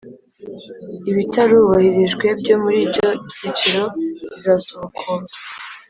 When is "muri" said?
2.63-2.79